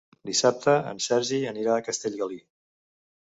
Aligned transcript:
Dissabte 0.27 0.73
en 0.91 1.01
Sergi 1.07 1.37
anirà 1.51 1.75
a 1.75 1.85
Castellgalí. 1.89 2.39